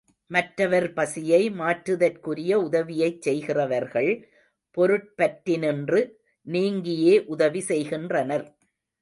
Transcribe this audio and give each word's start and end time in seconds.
மற்றவர் 0.31 0.93
பசியை 0.93 1.49
மாற்றுதற்குரிய 1.51 2.53
உதவியைச் 2.67 3.21
செய்கிறவர்கள் 3.21 4.09
பொருட்பற்றினின்று 4.77 6.01
நீங்கியே 6.47 7.13
உதவி 7.27 7.61
செய்கின்றனர். 7.61 8.45